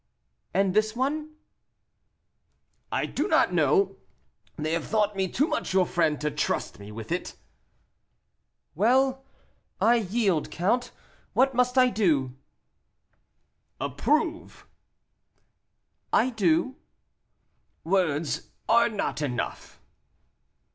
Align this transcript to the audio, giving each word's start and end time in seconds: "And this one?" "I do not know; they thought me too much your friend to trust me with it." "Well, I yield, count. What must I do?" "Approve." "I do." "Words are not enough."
"And 0.51 0.73
this 0.73 0.95
one?" 0.95 1.35
"I 2.91 3.05
do 3.05 3.27
not 3.27 3.53
know; 3.53 3.97
they 4.57 4.79
thought 4.81 5.15
me 5.15 5.27
too 5.27 5.45
much 5.47 5.73
your 5.75 5.85
friend 5.85 6.19
to 6.21 6.31
trust 6.31 6.79
me 6.79 6.91
with 6.91 7.11
it." 7.11 7.35
"Well, 8.73 9.23
I 9.79 9.97
yield, 9.97 10.49
count. 10.49 10.91
What 11.33 11.53
must 11.53 11.77
I 11.77 11.89
do?" 11.89 12.35
"Approve." 13.79 14.65
"I 16.11 16.31
do." 16.31 16.77
"Words 17.83 18.49
are 18.67 18.89
not 18.89 19.21
enough." 19.21 19.79